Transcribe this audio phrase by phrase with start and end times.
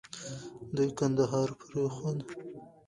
[0.75, 2.19] دوی کندهار پرېښود.